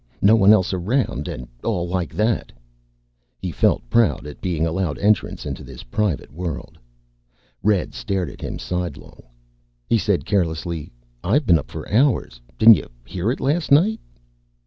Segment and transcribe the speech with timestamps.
[0.23, 2.51] No one else around and all like that."
[3.37, 6.79] He felt proud at being allowed entrance into this private world.
[7.61, 9.21] Red stared at him sidelong.
[9.87, 10.91] He said carelessly,
[11.23, 12.41] "I've been up for hours.
[12.57, 13.99] Didn't you hear it last night?"